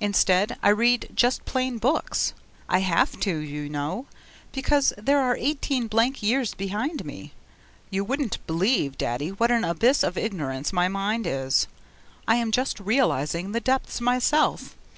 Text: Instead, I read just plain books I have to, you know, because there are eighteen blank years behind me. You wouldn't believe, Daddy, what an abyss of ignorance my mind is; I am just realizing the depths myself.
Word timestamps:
Instead, 0.00 0.56
I 0.62 0.70
read 0.70 1.10
just 1.14 1.44
plain 1.44 1.76
books 1.76 2.32
I 2.70 2.78
have 2.78 3.20
to, 3.20 3.36
you 3.36 3.68
know, 3.68 4.06
because 4.50 4.94
there 4.96 5.20
are 5.20 5.36
eighteen 5.36 5.88
blank 5.88 6.22
years 6.22 6.54
behind 6.54 7.04
me. 7.04 7.34
You 7.90 8.02
wouldn't 8.02 8.38
believe, 8.46 8.96
Daddy, 8.96 9.28
what 9.28 9.50
an 9.50 9.64
abyss 9.64 10.02
of 10.02 10.16
ignorance 10.16 10.72
my 10.72 10.88
mind 10.88 11.26
is; 11.26 11.66
I 12.26 12.36
am 12.36 12.50
just 12.50 12.80
realizing 12.80 13.52
the 13.52 13.60
depths 13.60 14.00
myself. 14.00 14.74